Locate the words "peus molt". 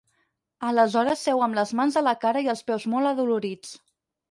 2.73-3.13